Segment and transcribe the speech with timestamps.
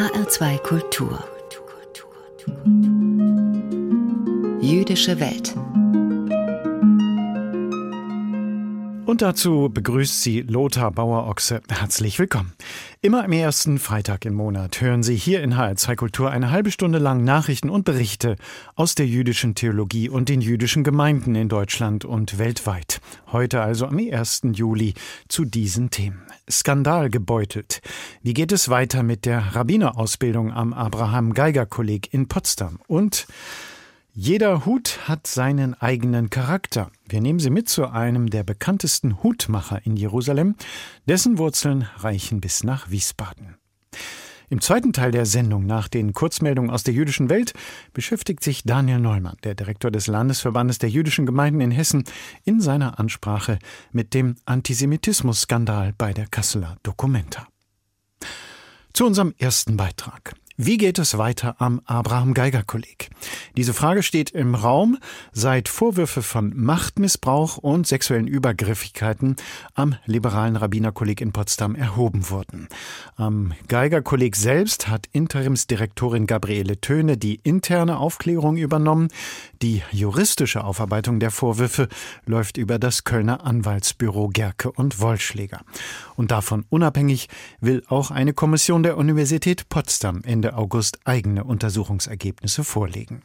[0.00, 1.22] HR2 Kultur.
[4.62, 5.54] Jüdische Welt.
[9.04, 11.60] Und dazu begrüßt Sie Lothar Bauer-Ochse.
[11.68, 12.54] Herzlich willkommen.
[13.02, 16.98] Immer am ersten Freitag im Monat hören Sie hier in HR2 Kultur eine halbe Stunde
[16.98, 18.36] lang Nachrichten und Berichte
[18.74, 23.00] aus der jüdischen Theologie und den jüdischen Gemeinden in Deutschland und weltweit.
[23.32, 24.42] Heute also am 1.
[24.52, 24.92] Juli
[25.28, 26.20] zu diesen Themen.
[26.50, 27.80] Skandal gebeutelt.
[28.22, 32.80] Wie geht es weiter mit der Rabbinerausbildung am Abraham Geiger Kolleg in Potsdam?
[32.86, 33.26] Und
[34.12, 36.90] jeder Hut hat seinen eigenen Charakter.
[37.08, 40.56] Wir nehmen Sie mit zu einem der bekanntesten Hutmacher in Jerusalem,
[41.06, 43.56] dessen Wurzeln reichen bis nach Wiesbaden.
[44.48, 47.52] Im zweiten Teil der Sendung nach den Kurzmeldungen aus der jüdischen Welt
[47.92, 52.02] beschäftigt sich Daniel Neumann, der Direktor des Landesverbandes der jüdischen Gemeinden in Hessen,
[52.44, 53.60] in seiner Ansprache
[53.92, 57.46] mit dem Antisemitismus-Skandal bei der Kasseler Documenta.
[58.92, 60.34] Zu unserem ersten Beitrag.
[60.62, 63.08] Wie geht es weiter am Abraham Geiger Kolleg?
[63.56, 64.98] Diese Frage steht im Raum,
[65.32, 69.36] seit Vorwürfe von Machtmissbrauch und sexuellen Übergriffigkeiten
[69.72, 72.68] am liberalen Rabbinerkolleg in Potsdam erhoben wurden.
[73.16, 79.08] Am Geiger Kolleg selbst hat Interimsdirektorin Gabriele Töne die interne Aufklärung übernommen.
[79.62, 81.88] Die juristische Aufarbeitung der Vorwürfe
[82.26, 85.62] läuft über das Kölner Anwaltsbüro Gerke und Wollschläger.
[86.16, 87.30] Und davon unabhängig
[87.62, 93.22] will auch eine Kommission der Universität Potsdam Ende August eigene Untersuchungsergebnisse vorlegen.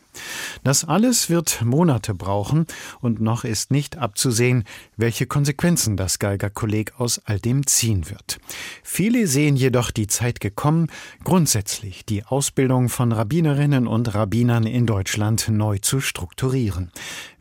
[0.63, 2.65] Das alles wird Monate brauchen
[3.01, 4.63] und noch ist nicht abzusehen,
[4.97, 8.39] welche Konsequenzen das Geiger-Kolleg aus all dem ziehen wird.
[8.83, 10.87] Viele sehen jedoch die Zeit gekommen,
[11.23, 16.91] grundsätzlich die Ausbildung von Rabbinerinnen und Rabbinern in Deutschland neu zu strukturieren.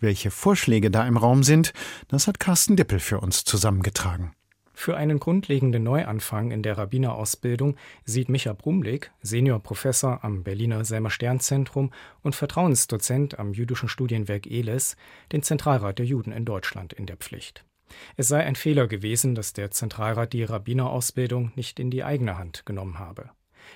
[0.01, 1.73] Welche Vorschläge da im Raum sind,
[2.09, 4.33] das hat Carsten Dippel für uns zusammengetragen.
[4.77, 11.93] Für einen grundlegenden Neuanfang in der Rabbinerausbildung sieht Micha Brumlik, Seniorprofessor am Berliner Selmer Sternzentrum
[12.23, 14.97] und Vertrauensdozent am jüdischen Studienwerk ELES,
[15.33, 17.65] den Zentralrat der Juden in Deutschland in der Pflicht.
[18.17, 22.67] Es sei ein Fehler gewesen, dass der Zentralrat die Rabbinerausbildung nicht in die eigene Hand
[22.67, 23.31] genommen habe.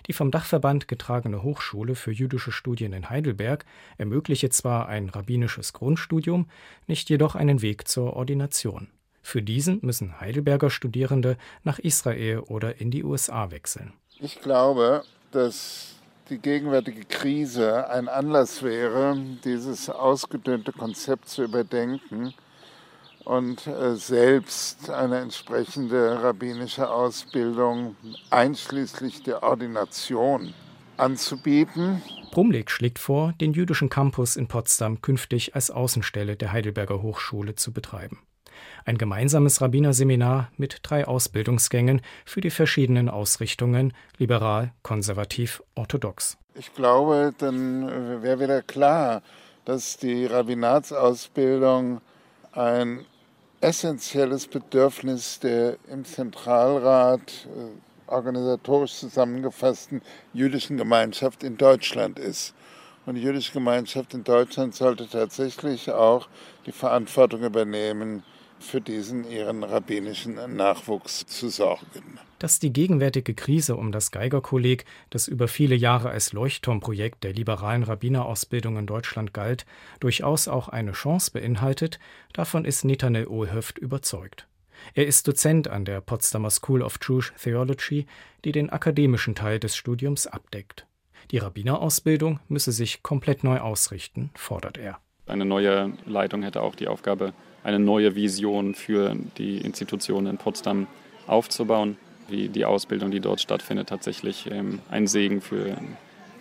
[0.06, 3.64] Die vom Dachverband getragene Hochschule für jüdische Studien in Heidelberg
[3.96, 6.50] ermögliche zwar ein rabbinisches Grundstudium,
[6.86, 8.88] nicht jedoch einen Weg zur Ordination.
[9.22, 13.92] Für diesen müssen Heidelberger Studierende nach Israel oder in die USA wechseln.
[14.20, 15.94] Ich glaube, dass
[16.30, 22.34] die gegenwärtige Krise ein Anlass wäre, dieses ausgedünnte Konzept zu überdenken
[23.24, 27.96] und äh, selbst eine entsprechende rabbinische Ausbildung
[28.30, 30.54] einschließlich der Ordination
[30.96, 32.02] anzubieten.
[32.30, 37.72] Brumlik schlägt vor, den jüdischen Campus in Potsdam künftig als Außenstelle der Heidelberger Hochschule zu
[37.72, 38.18] betreiben
[38.84, 46.36] ein gemeinsames Rabbinerseminar mit drei Ausbildungsgängen für die verschiedenen Ausrichtungen liberal, konservativ, orthodox.
[46.54, 49.22] Ich glaube, dann wäre wieder klar,
[49.64, 52.00] dass die Rabbinatsausbildung
[52.52, 53.04] ein
[53.60, 60.02] essentielles Bedürfnis der im Zentralrat äh, organisatorisch zusammengefassten
[60.32, 62.54] jüdischen Gemeinschaft in Deutschland ist.
[63.06, 66.28] Und die jüdische Gemeinschaft in Deutschland sollte tatsächlich auch
[66.66, 68.22] die Verantwortung übernehmen,
[68.60, 72.18] für diesen ihren rabbinischen Nachwuchs zu sorgen.
[72.38, 77.82] Dass die gegenwärtige Krise um das Geigerkolleg, das über viele Jahre als Leuchtturmprojekt der liberalen
[77.82, 79.66] Rabbinerausbildung in Deutschland galt,
[80.00, 81.98] durchaus auch eine Chance beinhaltet,
[82.32, 84.46] davon ist Netanel Ohlhöft überzeugt.
[84.94, 88.06] Er ist Dozent an der Potsdamer School of Jewish Theology,
[88.44, 90.86] die den akademischen Teil des Studiums abdeckt.
[91.30, 94.98] Die Rabbinerausbildung müsse sich komplett neu ausrichten, fordert er.
[95.26, 97.34] Eine neue Leitung hätte auch die Aufgabe,
[97.68, 100.86] eine neue Vision für die Institutionen in Potsdam
[101.26, 105.76] aufzubauen, wie die Ausbildung, die dort stattfindet, tatsächlich ähm, ein Segen für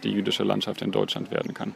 [0.03, 1.75] die jüdische Landschaft in Deutschland werden kann.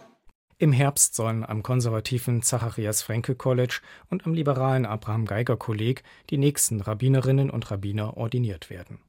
[0.57, 6.37] Im Herbst sollen am konservativen Zacharias Franke College und am liberalen Abraham Geiger Kolleg die
[6.37, 8.99] nächsten Rabbinerinnen und Rabbiner ordiniert werden.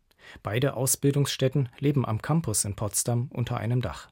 [0.43, 4.12] Beide Ausbildungsstätten leben am Campus in Potsdam unter einem Dach.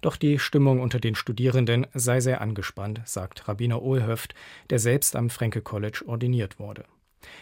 [0.00, 4.34] Doch die Stimmung unter den Studierenden sei sehr angespannt, sagt Rabbiner Ohlhöft,
[4.70, 6.84] der selbst am Fränke College ordiniert wurde.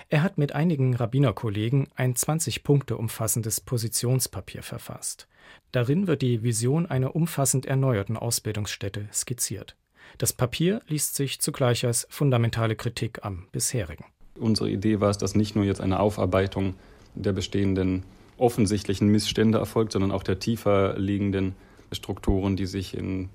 [0.08, 5.28] Er hat mit einigen Rabbinerkollegen ein 20 Punkte umfassendes Positionspapier verfasst.
[5.70, 9.76] Darin wird die Vision einer umfassend erneuerten Ausbildungsstätte skizziert.
[10.16, 14.04] Das Papier liest sich zugleich als fundamentale Kritik am bisherigen.
[14.38, 16.74] Unsere Idee war es, dass nicht nur jetzt eine Aufarbeitung
[17.14, 18.04] der bestehenden
[18.36, 21.54] offensichtlichen Missstände erfolgt, sondern auch der tiefer liegenden
[21.92, 23.28] Strukturen, die sich in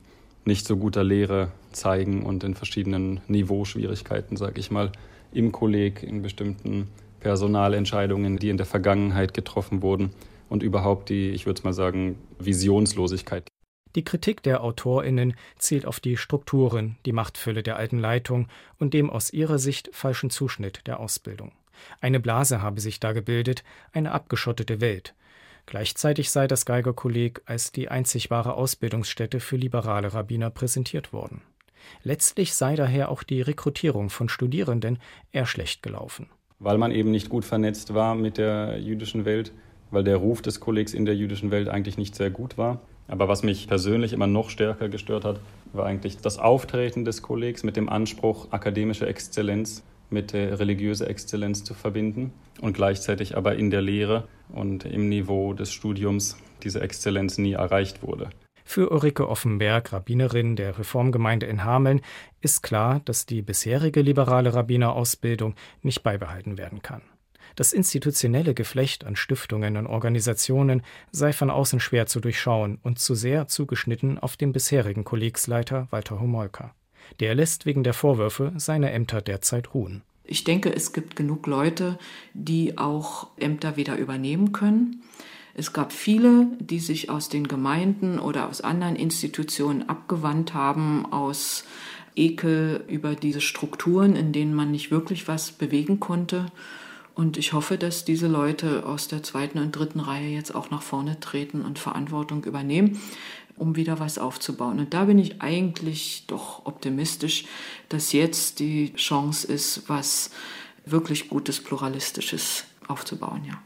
[0.45, 4.91] nicht so guter Lehre zeigen und in verschiedenen Niveauschwierigkeiten, sage ich mal,
[5.31, 6.89] im Kolleg, in bestimmten
[7.21, 10.11] Personalentscheidungen, die in der Vergangenheit getroffen wurden.
[10.49, 13.47] und überhaupt die, ich würde mal sagen, Visionslosigkeit.
[13.95, 18.47] Die Kritik der AutorInnen zielt auf die Strukturen, die Machtfülle der alten Leitung
[18.77, 21.53] und dem aus ihrer Sicht falschen Zuschnitt der Ausbildung.
[22.01, 23.63] Eine Blase habe sich da gebildet,
[23.93, 25.15] eine abgeschottete Welt.
[25.65, 31.41] Gleichzeitig sei das Geigerkolleg als die einzig wahre Ausbildungsstätte für liberale Rabbiner präsentiert worden.
[32.03, 34.99] Letztlich sei daher auch die Rekrutierung von Studierenden
[35.31, 36.29] eher schlecht gelaufen.
[36.59, 39.51] Weil man eben nicht gut vernetzt war mit der jüdischen Welt,
[39.91, 42.81] weil der Ruf des Kollegs in der jüdischen Welt eigentlich nicht sehr gut war.
[43.07, 45.39] Aber was mich persönlich immer noch stärker gestört hat,
[45.73, 49.83] war eigentlich das Auftreten des Kollegs mit dem Anspruch, akademische Exzellenz
[50.13, 52.31] mit religiöser Exzellenz zu verbinden
[52.61, 58.03] und gleichzeitig aber in der Lehre und im Niveau des Studiums diese Exzellenz nie erreicht
[58.03, 58.29] wurde.
[58.65, 62.01] Für Ulrike Offenberg, Rabbinerin der Reformgemeinde in Hameln,
[62.41, 67.01] ist klar, dass die bisherige liberale Rabbinerausbildung nicht beibehalten werden kann.
[67.55, 70.81] Das institutionelle Geflecht an Stiftungen und Organisationen
[71.11, 76.19] sei von außen schwer zu durchschauen und zu sehr zugeschnitten auf den bisherigen Kollegsleiter Walter
[76.19, 76.73] Homolka.
[77.19, 80.03] Der lässt wegen der Vorwürfe seine Ämter derzeit ruhen.
[80.23, 81.97] Ich denke, es gibt genug Leute,
[82.33, 85.03] die auch Ämter wieder übernehmen können.
[85.53, 91.65] Es gab viele, die sich aus den Gemeinden oder aus anderen Institutionen abgewandt haben, aus
[92.15, 96.47] Ekel über diese Strukturen, in denen man nicht wirklich was bewegen konnte.
[97.15, 100.81] Und ich hoffe, dass diese Leute aus der zweiten und dritten Reihe jetzt auch nach
[100.81, 102.99] vorne treten und Verantwortung übernehmen
[103.57, 104.79] um wieder was aufzubauen.
[104.79, 107.45] Und da bin ich eigentlich doch optimistisch,
[107.89, 110.31] dass jetzt die Chance ist, was
[110.85, 113.61] wirklich Gutes, Pluralistisches aufzubauen, ja.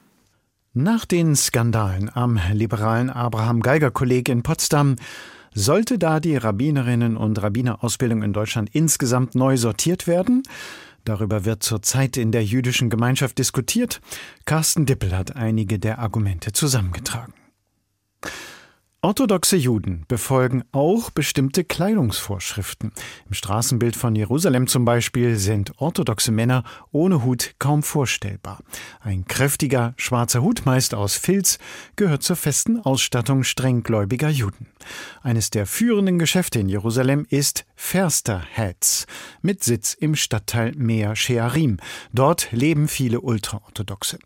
[0.73, 4.95] Nach den Skandalen am liberalen Abraham Geiger Kolleg in Potsdam
[5.55, 10.43] sollte da die Rabbinerinnen und Rabbinerausbildung in Deutschland insgesamt neu sortiert werden?
[11.03, 14.01] Darüber wird zurzeit in der jüdischen Gemeinschaft diskutiert.
[14.45, 17.33] Carsten Dippel hat einige der Argumente zusammengetragen.
[19.03, 22.91] Orthodoxe Juden befolgen auch bestimmte Kleidungsvorschriften.
[23.27, 28.59] Im Straßenbild von Jerusalem zum Beispiel sind orthodoxe Männer ohne Hut kaum vorstellbar.
[28.99, 31.59] Ein kräftiger schwarzer Hut, meist aus Filz,
[31.95, 34.65] gehört zur festen Ausstattung strenggläubiger Juden.
[35.21, 39.05] Eines der führenden Geschäfte in Jerusalem ist Ferster Hats
[39.43, 41.77] mit Sitz im Stadtteil Mea Shearim.
[42.13, 44.17] Dort leben viele Ultraorthodoxe.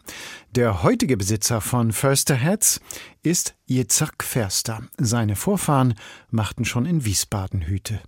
[0.54, 2.82] Der heutige Besitzer von Förster Hats
[3.24, 4.82] ist Yitzhak Förster.
[4.98, 5.94] Seine Vorfahren
[6.30, 8.02] machten schon in Wiesbaden Hüte.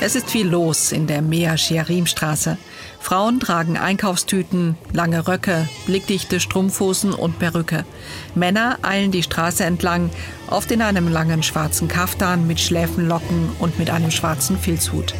[0.00, 2.56] Es ist viel los in der Mea Shearim-Straße.
[3.00, 7.84] Frauen tragen Einkaufstüten, lange Röcke, blickdichte Strumpfhosen und Perücke.
[8.34, 10.08] Männer eilen die Straße entlang,
[10.48, 15.14] oft in einem langen schwarzen Kaftan mit Schläfenlocken und mit einem schwarzen Filzhut.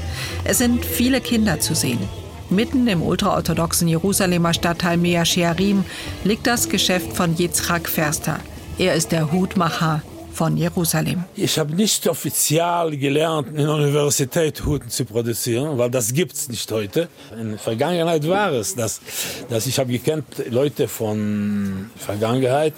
[0.44, 2.09] Es sind viele Kinder zu sehen.
[2.48, 5.84] Mitten im ultraorthodoxen Jerusalemer Stadtteil Mea Shearim
[6.22, 8.38] liegt das Geschäft von Yitzhak Ferster.
[8.78, 10.02] Er ist der Hutmacher
[10.32, 11.25] von Jerusalem.
[11.34, 16.48] Ich habe nicht offiziell gelernt, in der Universität Huten zu produzieren, weil das gibt es
[16.48, 17.08] nicht heute.
[17.40, 19.00] In der Vergangenheit war es, dass,
[19.49, 22.75] dass ich habe gekannt Leute von Vergangenheit,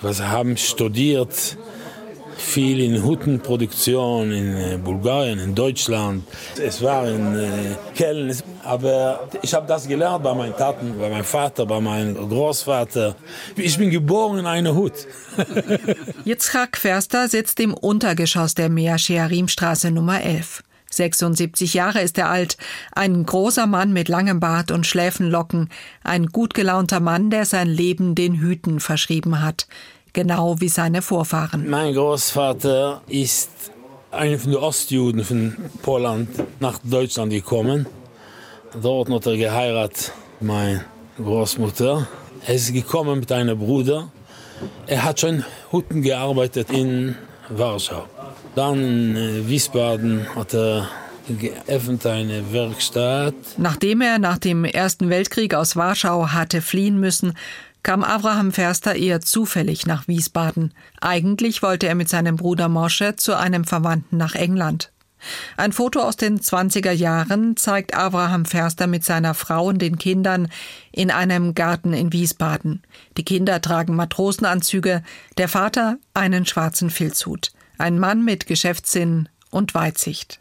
[0.00, 1.56] was haben studiert
[2.38, 6.24] viel in Hutenproduktion in äh, Bulgarien, in Deutschland.
[6.56, 7.48] Es war in äh,
[7.96, 8.34] Köln.
[8.62, 13.16] Aber ich habe das gelernt bei meinen Taten, bei meinem Vater, bei meinem Großvater.
[13.56, 14.92] Ich bin geboren in einer Hut.
[16.24, 20.62] Yitzhak Förster sitzt im Untergeschoss der Mea Shearim-Straße Nummer 11.
[20.90, 22.56] 76 Jahre ist er alt,
[22.92, 25.68] ein großer Mann mit langem Bart und Schläfenlocken,
[26.02, 29.66] ein gut gelaunter Mann, der sein Leben den Hüten verschrieben hat
[30.18, 31.70] genau wie seine Vorfahren.
[31.70, 33.50] Mein Großvater ist
[34.10, 36.26] einer von den Ostjuden von Polen
[36.58, 37.86] nach Deutschland gekommen.
[38.82, 40.84] Dort hat er geheiratet, meine
[41.18, 42.08] Großmutter.
[42.44, 44.10] Er ist gekommen mit einem Bruder.
[44.88, 47.14] Er hat schon Hutten gearbeitet in
[47.48, 48.06] Warschau.
[48.56, 50.88] Dann in äh, Wiesbaden hat er
[51.28, 53.34] geöffnet eine Werkstatt.
[53.56, 57.34] Nachdem er nach dem Ersten Weltkrieg aus Warschau hatte fliehen müssen,
[57.82, 60.74] kam Abraham Ferster eher zufällig nach Wiesbaden.
[61.00, 64.92] Eigentlich wollte er mit seinem Bruder Mosche zu einem Verwandten nach England.
[65.56, 70.48] Ein Foto aus den 20er Jahren zeigt Abraham Ferster mit seiner Frau und den Kindern
[70.92, 72.82] in einem Garten in Wiesbaden.
[73.16, 75.02] Die Kinder tragen Matrosenanzüge,
[75.36, 77.52] der Vater einen schwarzen Filzhut.
[77.78, 80.38] Ein Mann mit Geschäftssinn und Weitsicht.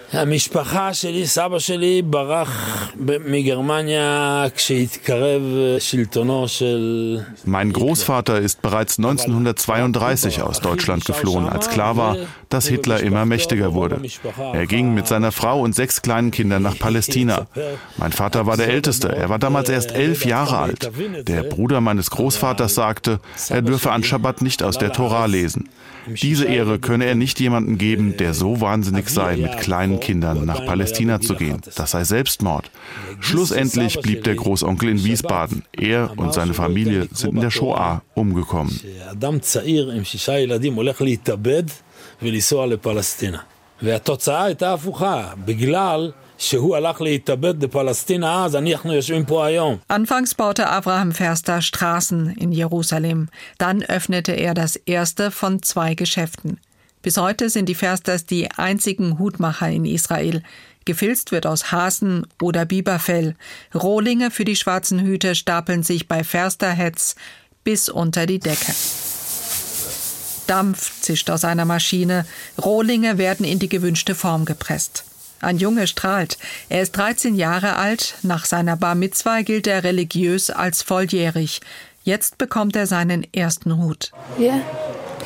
[7.45, 12.17] Mein Großvater ist bereits 1932 aus Deutschland geflohen, als klar war,
[12.49, 14.01] dass Hitler immer mächtiger wurde.
[14.53, 17.47] Er ging mit seiner Frau und sechs kleinen Kindern nach Palästina.
[17.97, 19.09] Mein Vater war der Älteste.
[19.09, 20.91] Er war damals erst elf Jahre alt.
[21.27, 25.69] Der Bruder meines Großvaters sagte, er dürfe an Schabbat nicht aus der Tora lesen.
[26.07, 30.64] Diese Ehre könne er nicht jemandem geben, der so wahnsinnig sei, mit kleinen Kindern nach
[30.64, 31.60] Palästina zu gehen.
[31.76, 32.70] Das sei Selbstmord.
[33.20, 35.64] Schlussendlich blieb der Großonkel in Wiesbaden.
[35.72, 38.80] Er und seine Familie sind in der Shoah umgekommen.
[43.84, 46.12] והתוצאה הייתה הפוכה, בגלל
[49.88, 53.28] Anfangs baute Abraham Ferster Straßen in Jerusalem.
[53.58, 56.58] Dann öffnete er das erste von zwei Geschäften.
[57.07, 60.43] Bis heute sind die Fersters die einzigen Hutmacher in Israel.
[60.83, 63.37] Gefilzt wird aus Hasen oder Biberfell.
[63.73, 67.15] Rohlinge für die schwarzen Hüte stapeln sich bei Fersterhetz
[67.63, 68.73] bis unter die Decke.
[70.47, 72.25] Dampf zischt aus einer Maschine.
[72.61, 75.05] Rohlinge werden in die gewünschte Form gepresst.
[75.39, 76.37] Ein Junge strahlt.
[76.67, 78.15] Er ist 13 Jahre alt.
[78.21, 81.61] Nach seiner Bar Mitzwa gilt er religiös als volljährig.
[82.03, 84.11] Jetzt bekommt er seinen ersten Hut.
[84.37, 84.59] Yeah.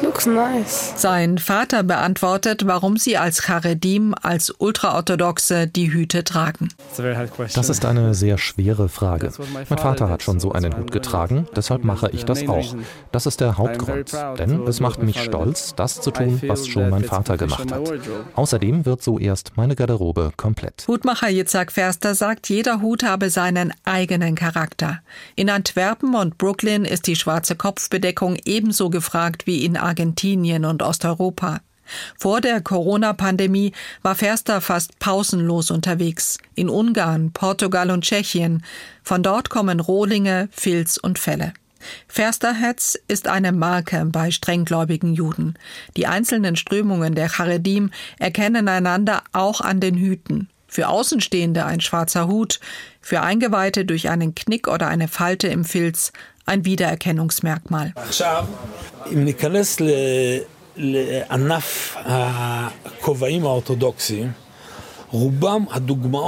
[0.02, 0.94] Looks nice.
[0.96, 6.70] Sein Vater beantwortet, warum sie als Charedim, als Ultraorthodoxe die Hüte tragen.
[7.54, 9.32] Das ist eine sehr schwere Frage.
[9.70, 12.76] Mein Vater hat schon so einen Hut getragen, deshalb mache ich das auch.
[13.12, 17.04] Das ist der Hauptgrund, denn es macht mich stolz, das zu tun, was schon mein
[17.04, 17.92] Vater gemacht hat.
[18.36, 20.86] Außerdem wird so erst meine Garderobe komplett.
[20.88, 25.00] Hutmacher Yitzhak Ferster sagt, jeder Hut habe seinen eigenen Charakter.
[25.36, 31.60] In Antwerpen und Brooklyn ist die schwarze Kopfbedeckung ebenso gefragt wie in Argentinien und Osteuropa.
[32.18, 36.38] Vor der Corona-Pandemie war Ferster fast pausenlos unterwegs.
[36.56, 38.64] In Ungarn, Portugal und Tschechien.
[39.04, 41.52] Von dort kommen Rohlinge, Filz und Felle.
[42.08, 45.56] Fersterhetz ist eine Marke bei strenggläubigen Juden.
[45.98, 50.48] Die einzelnen Strömungen der Charedim erkennen einander auch an den Hüten.
[50.70, 52.62] Für Außenstehende ein schwarzer Hut,
[53.02, 56.14] für Eingeweihte durch einen Knick oder eine Falte im Filz
[56.52, 57.94] ein Wiedererkennungsmerkmal.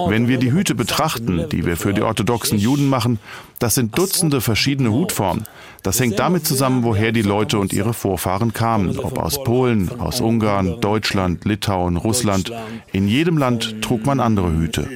[0.08, 3.20] Wenn wir die Hüte betrachten, die wir für die orthodoxen Juden machen,
[3.60, 5.46] das sind Dutzende verschiedene Hutformen.
[5.84, 10.22] Das hängt damit zusammen, woher die Leute und ihre Vorfahren kamen, ob aus Polen, aus
[10.22, 12.52] Ungarn, Deutschland, Litauen, Russland.
[12.94, 14.88] In jedem Land trug man andere Hüte.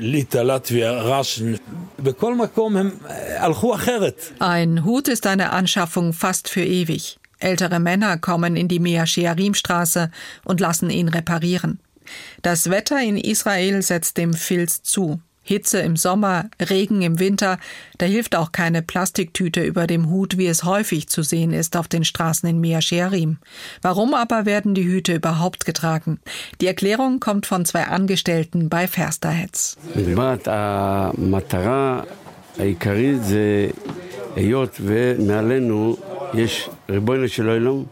[4.39, 7.19] Ein Hut ist eine Anschaffung fast für ewig.
[7.39, 10.09] Ältere Männer kommen in die Mea Shearim Straße
[10.45, 11.79] und lassen ihn reparieren.
[12.41, 15.19] Das Wetter in Israel setzt dem Filz zu.
[15.46, 17.58] Hitze im Sommer, Regen im Winter,
[17.98, 21.88] da hilft auch keine Plastiktüte über dem Hut, wie es häufig zu sehen ist auf
[21.88, 23.38] den Straßen in Mea Shearim.
[23.82, 26.20] Warum aber werden die Hüte überhaupt getragen?
[26.60, 29.76] Die Erklärung kommt von zwei Angestellten bei Fersterhetz.
[36.34, 37.82] יש ריבונו של עולם,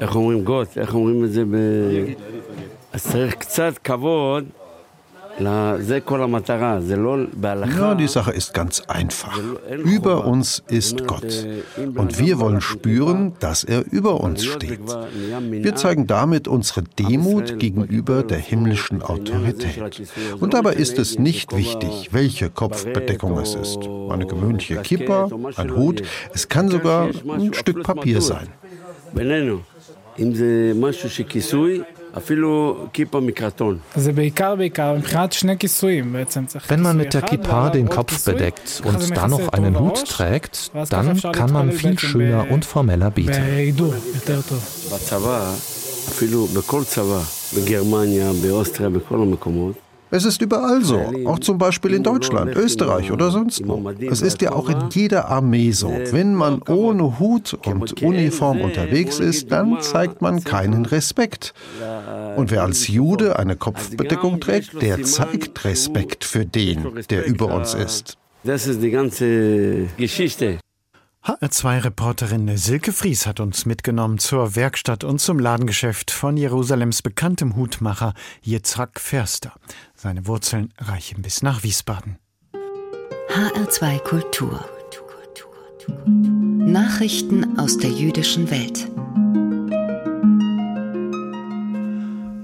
[0.00, 1.56] איך אומרים גות, איך אומרים את זה ב...
[2.92, 4.44] אז צריך קצת כבוד
[7.77, 9.37] ja, die Sache ist ganz einfach.
[9.83, 11.45] Über uns ist Gott.
[11.95, 14.79] Und wir wollen spüren, dass er über uns steht.
[15.49, 20.07] Wir zeigen damit unsere Demut gegenüber der himmlischen Autorität.
[20.39, 23.79] Und dabei ist es nicht wichtig, welche Kopfbedeckung es ist.
[24.09, 28.47] Eine gewöhnliche Kippa, ein Hut, es kann sogar ein Stück Papier sein.
[36.68, 41.20] Wenn man mit der Kippa den Kopf bedeckt und dann noch einen Hut trägt, dann
[41.20, 43.42] kann man viel schöner und formeller bieten.
[46.08, 47.22] אפילו בכל צבא,
[47.56, 49.74] בגרמניה, באוסטריה, בכל המקומות,
[50.15, 53.89] es ist überall so, auch zum Beispiel in Deutschland, Österreich oder sonst wo.
[54.09, 55.89] Es ist ja auch in jeder Armee so.
[55.89, 61.53] Wenn man ohne Hut und Uniform unterwegs ist, dann zeigt man keinen Respekt.
[62.37, 67.73] Und wer als Jude eine Kopfbedeckung trägt, der zeigt Respekt für den, der über uns
[67.73, 68.17] ist.
[68.43, 70.59] Das ist die ganze Geschichte.
[71.25, 78.13] HR2-Reporterin Silke Fries hat uns mitgenommen zur Werkstatt und zum Ladengeschäft von Jerusalems bekanntem Hutmacher
[78.43, 79.51] Yitzhak Ferster.
[79.95, 82.19] Seine Wurzeln reichen bis nach Wiesbaden.
[83.29, 84.63] HR2 Kultur.
[86.05, 88.87] Nachrichten aus der jüdischen Welt.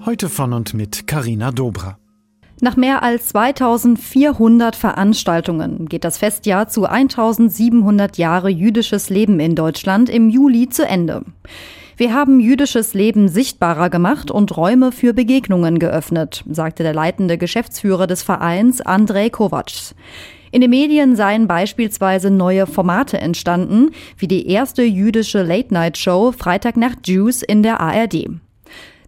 [0.07, 2.00] Heute von und mit Karina Dobra.
[2.63, 10.11] Nach mehr als 2400 Veranstaltungen geht das Festjahr zu 1700 Jahre jüdisches Leben in Deutschland
[10.11, 11.23] im Juli zu Ende.
[11.97, 18.05] Wir haben jüdisches Leben sichtbarer gemacht und Räume für Begegnungen geöffnet, sagte der leitende Geschäftsführer
[18.05, 19.95] des Vereins Andrei Kovac.
[20.51, 27.41] In den Medien seien beispielsweise neue Formate entstanden, wie die erste jüdische Late-Night-Show Freitagnacht Jews
[27.41, 28.27] in der ARD.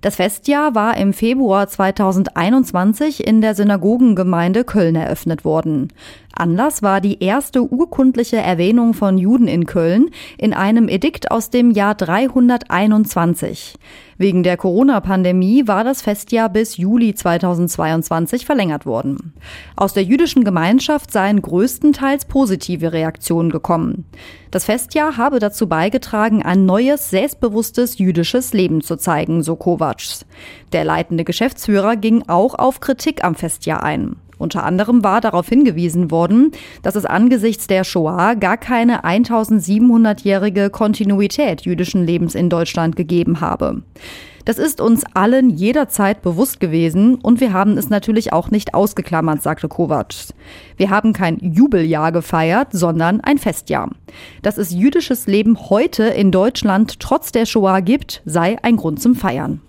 [0.03, 5.93] Das Festjahr war im Februar 2021 in der Synagogengemeinde Köln eröffnet worden.
[6.35, 11.69] Anlass war die erste urkundliche Erwähnung von Juden in Köln in einem Edikt aus dem
[11.69, 13.75] Jahr 321.
[14.17, 19.33] Wegen der Corona-Pandemie war das Festjahr bis Juli 2022 verlängert worden.
[19.75, 24.05] Aus der jüdischen Gemeinschaft seien größtenteils positive Reaktionen gekommen.
[24.49, 30.25] Das Festjahr habe dazu beigetragen, ein neues, selbstbewusstes jüdisches Leben zu zeigen, so Kovacs.
[30.71, 34.15] Der leitende Geschäftsführer ging auch auf Kritik am Festjahr ein.
[34.43, 41.61] Unter anderem war darauf hingewiesen worden, dass es angesichts der Shoah gar keine 1700-jährige Kontinuität
[41.61, 43.83] jüdischen Lebens in Deutschland gegeben habe.
[44.43, 49.41] Das ist uns allen jederzeit bewusst gewesen und wir haben es natürlich auch nicht ausgeklammert,
[49.41, 50.13] sagte Kovac.
[50.75, 53.91] Wir haben kein Jubeljahr gefeiert, sondern ein Festjahr.
[54.41, 59.15] Dass es jüdisches Leben heute in Deutschland trotz der Shoah gibt, sei ein Grund zum
[59.15, 59.61] Feiern.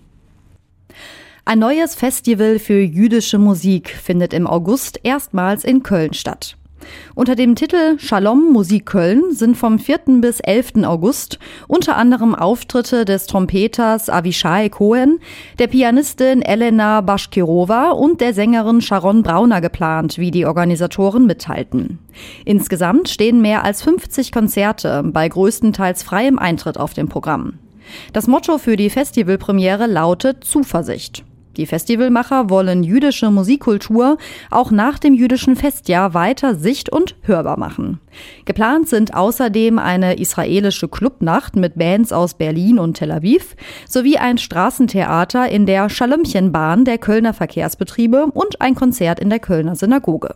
[1.47, 6.57] Ein neues Festival für jüdische Musik findet im August erstmals in Köln statt.
[7.13, 10.21] Unter dem Titel Shalom Musik Köln sind vom 4.
[10.21, 10.83] bis 11.
[10.85, 11.37] August
[11.67, 15.19] unter anderem Auftritte des Trompeters Avishai Cohen,
[15.59, 21.99] der Pianistin Elena Bashkirova und der Sängerin Sharon Brauner geplant, wie die Organisatoren mitteilten.
[22.43, 27.59] Insgesamt stehen mehr als 50 Konzerte bei größtenteils freiem Eintritt auf dem Programm.
[28.13, 31.23] Das Motto für die Festivalpremiere lautet Zuversicht.
[31.57, 34.17] Die Festivalmacher wollen jüdische Musikkultur
[34.51, 37.99] auch nach dem jüdischen Festjahr weiter sicht- und hörbar machen.
[38.45, 43.55] Geplant sind außerdem eine israelische Clubnacht mit Bands aus Berlin und Tel Aviv
[43.87, 49.75] sowie ein Straßentheater in der Schalömchenbahn der Kölner Verkehrsbetriebe und ein Konzert in der Kölner
[49.75, 50.35] Synagoge.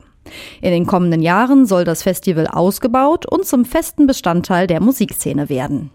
[0.62, 5.92] In den kommenden Jahren soll das Festival ausgebaut und zum festen Bestandteil der Musikszene werden.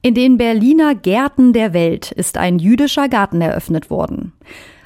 [0.00, 4.32] In den Berliner Gärten der Welt ist ein jüdischer Garten eröffnet worden.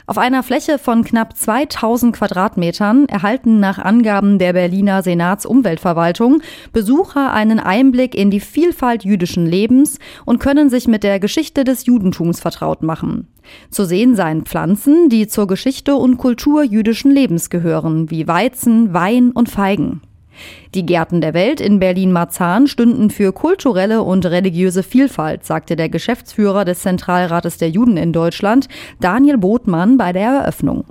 [0.06, 6.40] Auf einer Fläche von knapp 2000 Quadratmetern erhalten nach Angaben der Berliner Senatsumweltverwaltung
[6.72, 11.84] Besucher einen Einblick in die Vielfalt jüdischen Lebens und können sich mit der Geschichte des
[11.84, 13.28] Judentums vertraut machen.
[13.70, 19.30] Zu sehen seien Pflanzen, die zur Geschichte und Kultur jüdischen Lebens gehören, wie Weizen, Wein
[19.30, 20.00] und Feigen.
[20.74, 26.64] Die Gärten der Welt in Berlin-Marzahn stünden für kulturelle und religiöse Vielfalt, sagte der Geschäftsführer
[26.64, 28.68] des Zentralrates der Juden in Deutschland,
[29.00, 30.84] Daniel Botmann, bei der Eröffnung.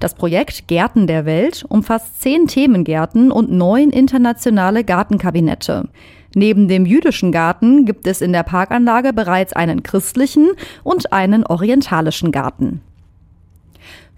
[0.00, 5.88] Das Projekt Gärten der Welt umfasst zehn Themengärten und neun internationale Gartenkabinette.
[6.34, 10.50] Neben dem jüdischen Garten gibt es in der Parkanlage bereits einen christlichen
[10.82, 12.82] und einen orientalischen Garten.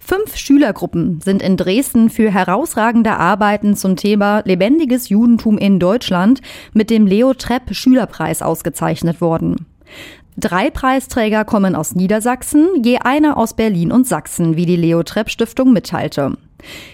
[0.03, 6.41] Fünf Schülergruppen sind in Dresden für herausragende Arbeiten zum Thema lebendiges Judentum in Deutschland
[6.73, 9.67] mit dem Leo Trepp Schülerpreis ausgezeichnet worden.
[10.37, 15.29] Drei Preisträger kommen aus Niedersachsen, je einer aus Berlin und Sachsen, wie die Leo Trepp
[15.29, 16.35] Stiftung mitteilte.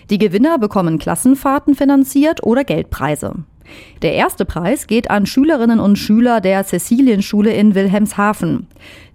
[0.10, 3.36] Die Gewinner bekommen Klassenfahrten finanziert oder Geldpreise.
[4.02, 8.68] Der erste Preis geht an Schülerinnen und Schüler der Cäcilienschule in Wilhelmshaven.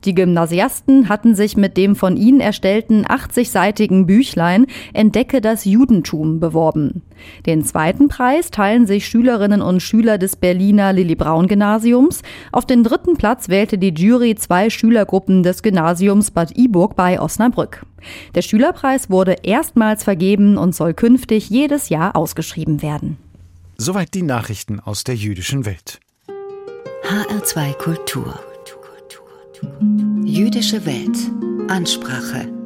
[0.05, 7.03] Die Gymnasiasten hatten sich mit dem von ihnen erstellten 80-seitigen Büchlein Entdecke das Judentum beworben.
[7.47, 12.23] Den zweiten Preis teilen sich Schülerinnen und Schüler des Berliner Lilly Braun Gymnasiums.
[12.51, 17.87] Auf den dritten Platz wählte die Jury zwei Schülergruppen des Gymnasiums Bad Iburg bei Osnabrück.
[18.35, 23.19] Der Schülerpreis wurde erstmals vergeben und soll künftig jedes Jahr ausgeschrieben werden.
[23.85, 25.99] Soweit die Nachrichten aus der jüdischen Welt.
[27.03, 28.39] HR2 Kultur.
[30.25, 31.19] Jüdische Welt.
[31.69, 32.62] Ansprache.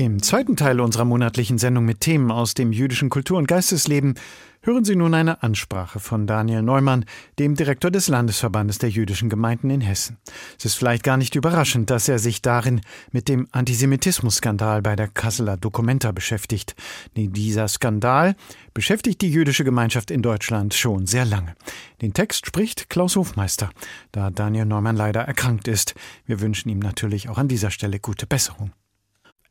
[0.00, 4.14] Im zweiten Teil unserer monatlichen Sendung mit Themen aus dem jüdischen Kultur- und Geistesleben
[4.62, 7.04] hören Sie nun eine Ansprache von Daniel Neumann,
[7.38, 10.16] dem Direktor des Landesverbandes der jüdischen Gemeinden in Hessen.
[10.58, 12.80] Es ist vielleicht gar nicht überraschend, dass er sich darin
[13.12, 16.74] mit dem Antisemitismusskandal bei der Kasseler Documenta beschäftigt.
[17.14, 18.36] Dieser Skandal
[18.72, 21.54] beschäftigt die jüdische Gemeinschaft in Deutschland schon sehr lange.
[22.00, 23.68] Den Text spricht Klaus Hofmeister,
[24.12, 25.94] da Daniel Neumann leider erkrankt ist.
[26.24, 28.72] Wir wünschen ihm natürlich auch an dieser Stelle gute Besserung.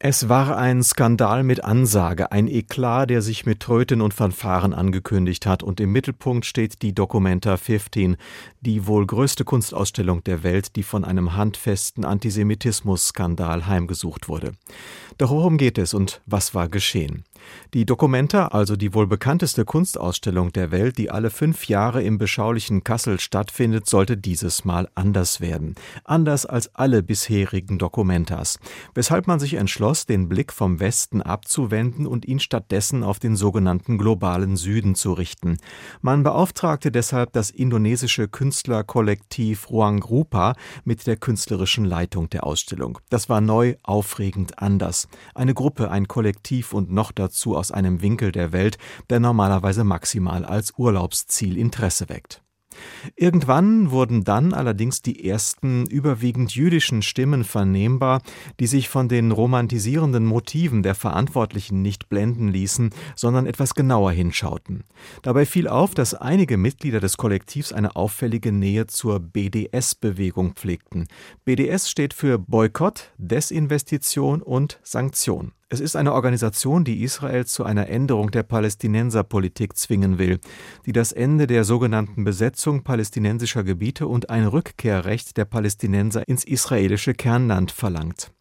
[0.02, 5.46] Es war ein Skandal mit Ansage, ein Eklat, der sich mit Tröten und Fanfaren angekündigt
[5.46, 8.16] hat, und im Mittelpunkt steht die Documenta 15,
[8.62, 14.54] die wohl größte Kunstausstellung der Welt, die von einem handfesten Antisemitismus-Skandal heimgesucht wurde.
[15.18, 17.26] Doch worum geht es und was war geschehen?
[17.74, 22.84] Die Documenta, also die wohl bekannteste Kunstausstellung der Welt, die alle fünf Jahre im beschaulichen
[22.84, 25.76] Kassel stattfindet, sollte dieses Mal anders werden.
[26.04, 28.60] Anders als alle bisherigen Documentas.
[28.94, 33.98] Weshalb man sich entschloss, den Blick vom Westen abzuwenden und ihn stattdessen auf den sogenannten
[33.98, 35.58] globalen Süden zu richten.
[36.02, 43.00] Man beauftragte deshalb das indonesische Künstlerkollektiv Ruang Rupa mit der künstlerischen Leitung der Ausstellung.
[43.10, 45.08] Das war neu, aufregend, anders.
[45.36, 48.78] Eine Gruppe, ein Kollektiv und noch dazu dazu aus einem Winkel der Welt,
[49.10, 52.42] der normalerweise maximal als Urlaubsziel Interesse weckt.
[53.16, 58.22] Irgendwann wurden dann allerdings die ersten überwiegend jüdischen Stimmen vernehmbar,
[58.60, 64.84] die sich von den romantisierenden Motiven der Verantwortlichen nicht blenden ließen, sondern etwas genauer hinschauten.
[65.24, 71.08] Dabei fiel auf, dass einige Mitglieder des Kollektivs eine auffällige Nähe zur BDS-Bewegung pflegten.
[71.44, 75.52] BDS steht für Boykott, Desinvestition und Sanktion.
[75.72, 80.40] Es ist eine Organisation, die Israel zu einer Änderung der Palästinenserpolitik zwingen will,
[80.88, 87.14] die das Ende der sogenannten Besetzung palästinensischer Gebiete und ein Rückkehrrecht der Palästinenser ins israelische
[87.14, 88.32] Kernland verlangt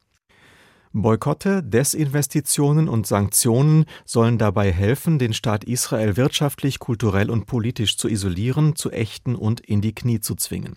[1.02, 8.08] Boykotte, Desinvestitionen und Sanktionen sollen dabei helfen, den Staat Israel wirtschaftlich, kulturell und politisch zu
[8.08, 10.76] isolieren, zu ächten und in die Knie zu zwingen.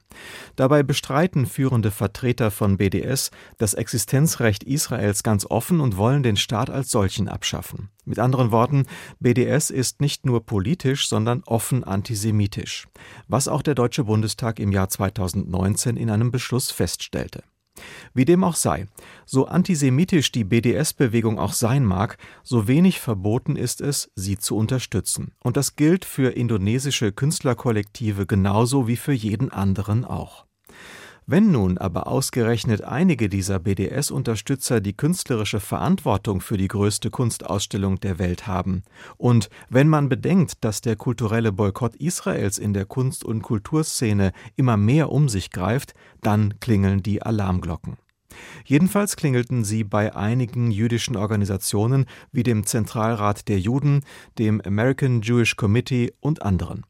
[0.56, 6.70] Dabei bestreiten führende Vertreter von BDS das Existenzrecht Israels ganz offen und wollen den Staat
[6.70, 7.90] als solchen abschaffen.
[8.06, 8.86] Mit anderen Worten,
[9.20, 12.88] BDS ist nicht nur politisch, sondern offen antisemitisch,
[13.28, 17.44] was auch der Deutsche Bundestag im Jahr 2019 in einem Beschluss feststellte.
[18.14, 18.88] Wie dem auch sei,
[19.26, 25.34] so antisemitisch die BDS-Bewegung auch sein mag, so wenig verboten ist es, sie zu unterstützen.
[25.44, 30.46] Und das gilt für indonesische Künstlerkollektive genauso wie für jeden anderen auch.
[31.28, 38.18] Wenn nun aber ausgerechnet einige dieser BDS-Unterstützer die künstlerische Verantwortung für die größte Kunstausstellung der
[38.18, 38.84] Welt haben,
[39.18, 44.78] und wenn man bedenkt, dass der kulturelle Boykott Israels in der Kunst- und Kulturszene immer
[44.78, 47.98] mehr um sich greift, dann klingeln die Alarmglocken.
[48.66, 54.02] Jedenfalls klingelten sie bei einigen jüdischen Organisationen wie dem Zentralrat der Juden,
[54.38, 56.86] dem American Jewish Committee und anderen.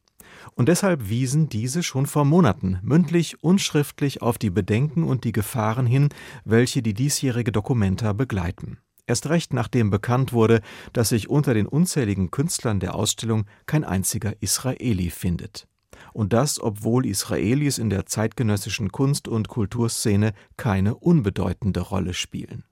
[0.54, 5.32] Und deshalb wiesen diese schon vor Monaten mündlich und schriftlich auf die Bedenken und die
[5.32, 6.10] Gefahren hin,
[6.44, 8.78] welche die diesjährige Dokumenta begleiten.
[9.06, 10.60] Erst recht nachdem bekannt wurde,
[10.92, 15.66] dass sich unter den unzähligen Künstlern der Ausstellung kein einziger Israeli findet.
[16.12, 22.64] Und das, obwohl Israelis in der zeitgenössischen Kunst- und Kulturszene keine unbedeutende Rolle spielen.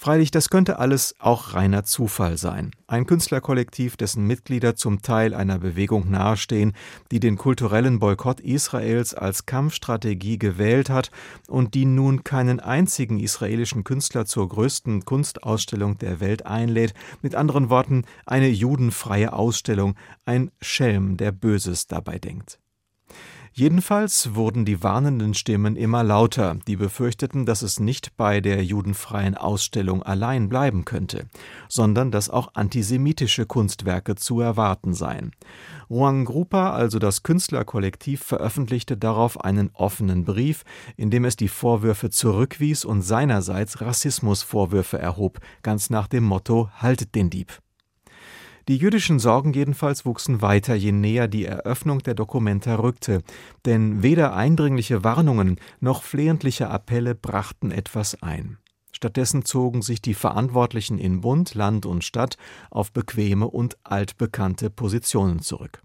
[0.00, 2.70] Freilich, das könnte alles auch reiner Zufall sein.
[2.86, 6.72] Ein Künstlerkollektiv, dessen Mitglieder zum Teil einer Bewegung nahestehen,
[7.10, 11.10] die den kulturellen Boykott Israels als Kampfstrategie gewählt hat
[11.48, 17.68] und die nun keinen einzigen israelischen Künstler zur größten Kunstausstellung der Welt einlädt, mit anderen
[17.68, 22.60] Worten eine judenfreie Ausstellung, ein Schelm, der Böses dabei denkt.
[23.58, 29.34] Jedenfalls wurden die warnenden Stimmen immer lauter, die befürchteten, dass es nicht bei der judenfreien
[29.34, 31.26] Ausstellung allein bleiben könnte,
[31.68, 35.32] sondern dass auch antisemitische Kunstwerke zu erwarten seien.
[35.90, 40.62] Ruang Grupa, also das Künstlerkollektiv, veröffentlichte darauf einen offenen Brief,
[40.96, 47.16] in dem es die Vorwürfe zurückwies und seinerseits Rassismusvorwürfe erhob, ganz nach dem Motto Haltet
[47.16, 47.58] den Dieb.
[48.68, 53.22] Die jüdischen Sorgen jedenfalls wuchsen weiter, je näher die Eröffnung der Dokumenta rückte,
[53.64, 58.58] denn weder eindringliche Warnungen noch flehentliche Appelle brachten etwas ein.
[58.92, 62.36] Stattdessen zogen sich die Verantwortlichen in Bund, Land und Stadt
[62.70, 65.80] auf bequeme und altbekannte Positionen zurück.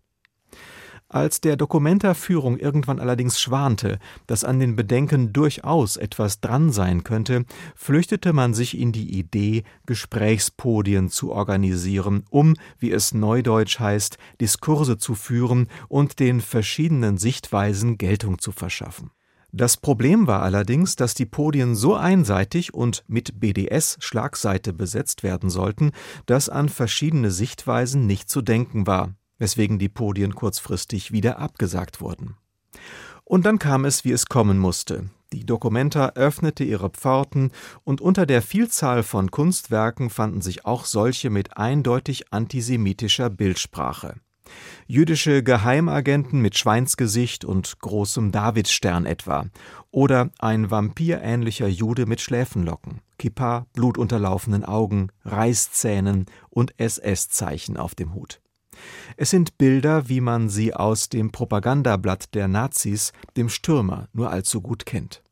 [1.13, 7.45] Als der Dokumenta-Führung irgendwann allerdings schwante, dass an den Bedenken durchaus etwas dran sein könnte,
[7.75, 14.97] flüchtete man sich in die Idee, Gesprächspodien zu organisieren, um, wie es neudeutsch heißt, Diskurse
[14.97, 19.11] zu führen und den verschiedenen Sichtweisen Geltung zu verschaffen.
[19.51, 25.51] Das Problem war allerdings, dass die Podien so einseitig und mit BDS Schlagseite besetzt werden
[25.51, 25.91] sollten,
[26.25, 32.37] dass an verschiedene Sichtweisen nicht zu denken war weswegen die Podien kurzfristig wieder abgesagt wurden.
[33.23, 35.09] Und dann kam es, wie es kommen musste.
[35.31, 37.51] Die Documenta öffnete ihre Pforten
[37.83, 44.17] und unter der Vielzahl von Kunstwerken fanden sich auch solche mit eindeutig antisemitischer Bildsprache.
[44.85, 49.47] Jüdische Geheimagenten mit Schweinsgesicht und großem Davidstern etwa.
[49.89, 58.42] Oder ein vampirähnlicher Jude mit Schläfenlocken, Kippa, blutunterlaufenen Augen, Reißzähnen und SS-Zeichen auf dem Hut.
[59.17, 64.61] Es sind Bilder, wie man sie aus dem Propagandablatt der Nazis, dem Stürmer, nur allzu
[64.61, 65.23] gut kennt.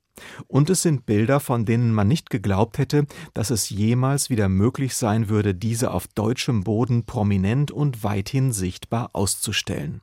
[0.48, 4.96] Und es sind Bilder, von denen man nicht geglaubt hätte, dass es jemals wieder möglich
[4.96, 10.02] sein würde, diese auf deutschem Boden prominent und weithin sichtbar auszustellen.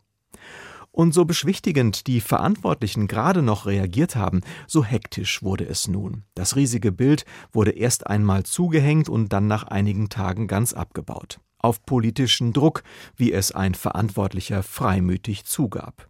[0.90, 6.24] Und so beschwichtigend die Verantwortlichen gerade noch reagiert haben, so hektisch wurde es nun.
[6.34, 11.38] Das riesige Bild wurde erst einmal zugehängt und dann nach einigen Tagen ganz abgebaut.
[11.58, 12.82] Auf politischen Druck,
[13.16, 16.08] wie es ein Verantwortlicher freimütig zugab.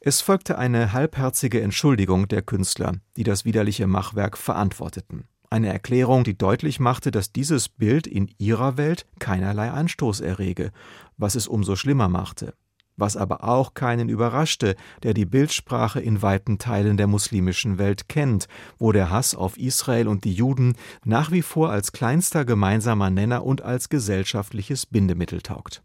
[0.00, 5.24] Es folgte eine halbherzige Entschuldigung der Künstler, die das widerliche Machwerk verantworteten.
[5.50, 10.72] Eine Erklärung, die deutlich machte, dass dieses Bild in ihrer Welt keinerlei Anstoß errege,
[11.16, 12.54] was es umso schlimmer machte
[12.98, 18.48] was aber auch keinen überraschte, der die Bildsprache in weiten Teilen der muslimischen Welt kennt,
[18.78, 23.44] wo der Hass auf Israel und die Juden nach wie vor als kleinster gemeinsamer Nenner
[23.44, 25.82] und als gesellschaftliches Bindemittel taugt.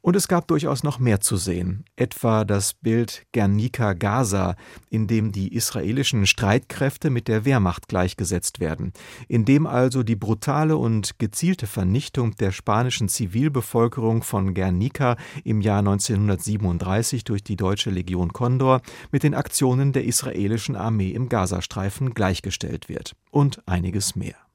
[0.00, 4.54] Und es gab durchaus noch mehr zu sehen, etwa das Bild Guernica Gaza,
[4.90, 8.92] in dem die israelischen Streitkräfte mit der Wehrmacht gleichgesetzt werden,
[9.26, 15.80] in dem also die brutale und gezielte Vernichtung der spanischen Zivilbevölkerung von Guernica im Jahr
[15.80, 18.80] 1937 durch die deutsche Legion Condor
[19.10, 24.47] mit den Aktionen der israelischen Armee im Gazastreifen gleichgestellt wird und einiges mehr.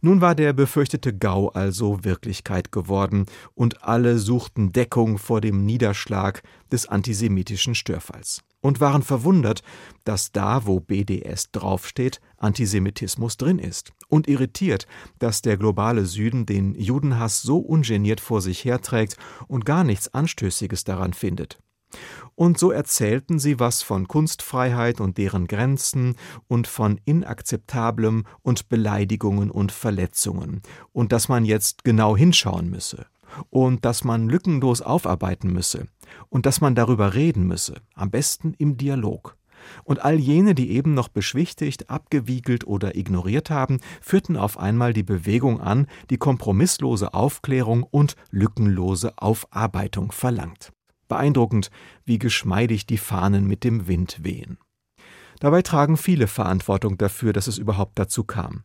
[0.00, 6.42] Nun war der befürchtete Gau also Wirklichkeit geworden, und alle suchten Deckung vor dem Niederschlag
[6.70, 9.62] des antisemitischen Störfalls und waren verwundert,
[10.04, 14.86] dass da, wo BDS draufsteht, Antisemitismus drin ist und irritiert,
[15.18, 20.84] dass der globale Süden den Judenhass so ungeniert vor sich herträgt und gar nichts Anstößiges
[20.84, 21.60] daran findet.
[22.34, 26.16] Und so erzählten sie was von Kunstfreiheit und deren Grenzen
[26.48, 30.60] und von Inakzeptablem und Beleidigungen und Verletzungen
[30.92, 33.06] und dass man jetzt genau hinschauen müsse
[33.50, 35.88] und dass man lückenlos aufarbeiten müsse
[36.28, 39.36] und dass man darüber reden müsse, am besten im Dialog.
[39.84, 45.02] Und all jene, die eben noch beschwichtigt, abgewiegelt oder ignoriert haben, führten auf einmal die
[45.02, 50.72] Bewegung an, die kompromisslose Aufklärung und lückenlose Aufarbeitung verlangt.
[51.08, 51.70] Beeindruckend,
[52.04, 54.58] wie geschmeidig die Fahnen mit dem Wind wehen.
[55.40, 58.64] Dabei tragen viele Verantwortung dafür, dass es überhaupt dazu kam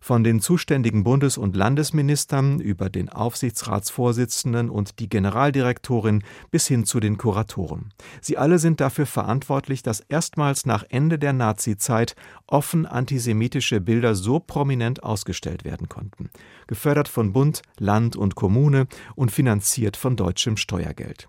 [0.00, 7.00] von den zuständigen Bundes- und Landesministern über den Aufsichtsratsvorsitzenden und die Generaldirektorin bis hin zu
[7.00, 7.92] den Kuratoren.
[8.20, 12.14] Sie alle sind dafür verantwortlich, dass erstmals nach Ende der Nazizeit
[12.46, 16.30] offen antisemitische Bilder so prominent ausgestellt werden konnten,
[16.66, 21.28] gefördert von Bund, Land und Kommune und finanziert von deutschem Steuergeld.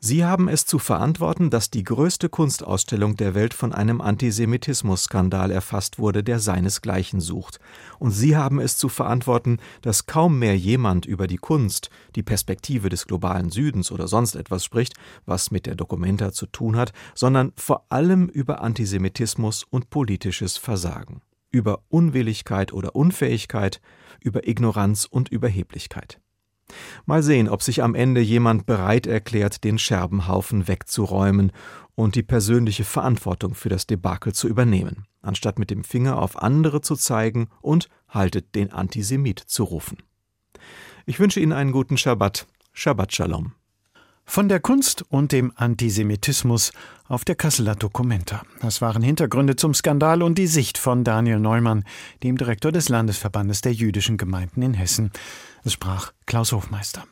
[0.00, 5.98] Sie haben es zu verantworten, dass die größte Kunstausstellung der Welt von einem Antisemitismus-Skandal erfasst
[5.98, 7.60] wurde, der seinesgleichen sucht.
[7.98, 12.88] Und Sie haben es zu verantworten, dass kaum mehr jemand über die Kunst, die Perspektive
[12.88, 14.94] des globalen Südens oder sonst etwas spricht,
[15.26, 21.22] was mit der Documenta zu tun hat, sondern vor allem über Antisemitismus und politisches Versagen,
[21.50, 23.80] über Unwilligkeit oder Unfähigkeit,
[24.20, 26.20] über Ignoranz und Überheblichkeit.
[27.06, 31.52] Mal sehen, ob sich am Ende jemand bereit erklärt, den Scherbenhaufen wegzuräumen
[31.94, 36.80] und die persönliche Verantwortung für das Debakel zu übernehmen, anstatt mit dem Finger auf andere
[36.80, 39.98] zu zeigen und haltet den Antisemit zu rufen.
[41.06, 42.46] Ich wünsche Ihnen einen guten Schabbat.
[42.72, 43.52] Shabbat Shalom.
[44.24, 46.72] Von der Kunst und dem Antisemitismus
[47.06, 48.42] auf der Kasseler Documenta.
[48.60, 51.84] Das waren Hintergründe zum Skandal und die Sicht von Daniel Neumann,
[52.22, 55.10] dem Direktor des Landesverbandes der jüdischen Gemeinden in Hessen.
[55.64, 57.04] Es sprach Klaus Hofmeister.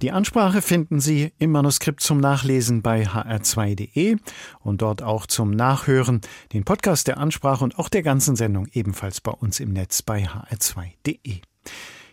[0.00, 4.16] Die Ansprache finden Sie im Manuskript zum Nachlesen bei hr2.de
[4.60, 6.20] und dort auch zum Nachhören.
[6.52, 10.24] Den Podcast der Ansprache und auch der ganzen Sendung ebenfalls bei uns im Netz bei
[10.24, 11.42] hr2.de.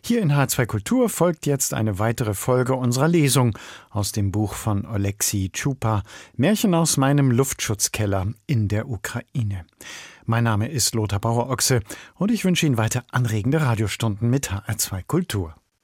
[0.01, 3.57] Hier in H2 Kultur folgt jetzt eine weitere Folge unserer Lesung
[3.89, 6.03] aus dem Buch von Oleksiy Tschupa
[6.35, 9.65] Märchen aus meinem Luftschutzkeller in der Ukraine.
[10.25, 11.81] Mein Name ist Lothar Bauer-Ochse
[12.15, 15.55] und ich wünsche Ihnen weiter anregende Radiostunden mit HR2 Kultur.